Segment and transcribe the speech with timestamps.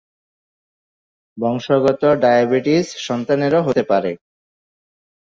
[1.37, 4.11] বংশগত ডায়াবেটিস সন্তানেরও হতে পারে।